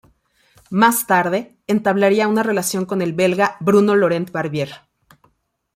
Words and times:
Más 0.71 1.05
tarde, 1.05 1.59
entablaría 1.67 2.27
una 2.27 2.41
relación 2.41 2.87
con 2.87 3.03
el 3.03 3.13
belga 3.13 3.57
Bruno 3.59 3.95
Laurent 3.95 4.31
Barbier. 4.31 4.71